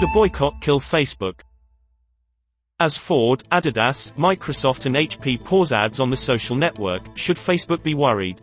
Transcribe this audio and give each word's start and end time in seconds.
Could 0.00 0.08
a 0.08 0.12
boycott 0.14 0.62
kill 0.62 0.80
Facebook? 0.80 1.40
As 2.78 2.96
Ford, 2.96 3.44
Adidas, 3.52 4.14
Microsoft 4.14 4.86
and 4.86 4.96
HP 4.96 5.44
pause 5.44 5.72
ads 5.72 6.00
on 6.00 6.08
the 6.08 6.16
social 6.16 6.56
network, 6.56 7.02
should 7.18 7.36
Facebook 7.36 7.82
be 7.82 7.92
worried? 7.92 8.40